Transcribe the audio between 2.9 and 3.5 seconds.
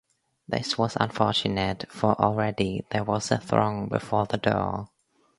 was a